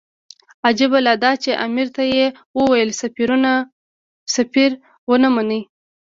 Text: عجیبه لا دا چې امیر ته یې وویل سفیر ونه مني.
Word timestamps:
عجیبه 0.67 0.99
لا 1.05 1.13
دا 1.23 1.31
چې 1.43 1.51
امیر 1.65 1.87
ته 1.95 2.03
یې 2.13 2.25
وویل 2.59 2.89
سفیر 4.35 4.71
ونه 5.09 5.29
مني. 5.35 5.61